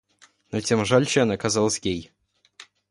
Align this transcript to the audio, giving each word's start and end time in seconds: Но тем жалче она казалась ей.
Но 0.51 0.61
тем 0.61 0.83
жалче 0.83 1.21
она 1.21 1.37
казалась 1.37 1.79
ей. 1.83 2.11